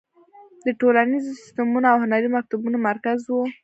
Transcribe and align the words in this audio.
د 0.65 0.67
ټولنیزو 0.79 1.31
سیستمونو 1.41 1.87
او 1.93 1.97
هنري 2.03 2.29
مکتبونو 2.35 2.77
مرکز 2.89 3.19
و. 3.27 3.33